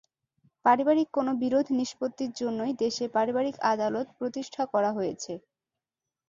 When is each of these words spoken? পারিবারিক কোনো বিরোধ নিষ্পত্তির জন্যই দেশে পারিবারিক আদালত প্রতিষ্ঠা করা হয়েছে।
পারিবারিক 0.65 1.07
কোনো 1.13 1.31
বিরোধ 1.41 1.65
নিষ্পত্তির 1.79 2.31
জন্যই 2.41 2.73
দেশে 2.83 3.05
পারিবারিক 3.15 3.55
আদালত 3.71 4.07
প্রতিষ্ঠা 4.19 4.63
করা 4.73 4.89
হয়েছে। 4.97 5.33